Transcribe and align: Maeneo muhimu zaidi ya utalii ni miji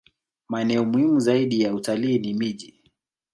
Maeneo 0.49 0.85
muhimu 0.85 1.19
zaidi 1.19 1.61
ya 1.61 1.73
utalii 1.73 2.19
ni 2.19 2.33
miji 2.33 2.83